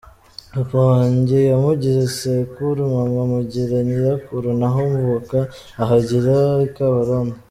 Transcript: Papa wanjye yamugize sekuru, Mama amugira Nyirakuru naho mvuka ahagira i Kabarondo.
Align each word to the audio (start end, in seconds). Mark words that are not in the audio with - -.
Papa 0.53 0.79
wanjye 0.89 1.37
yamugize 1.51 2.03
sekuru, 2.17 2.79
Mama 2.95 3.19
amugira 3.25 3.75
Nyirakuru 3.87 4.47
naho 4.59 4.79
mvuka 4.93 5.37
ahagira 5.83 6.33
i 6.67 6.69
Kabarondo. 6.75 7.35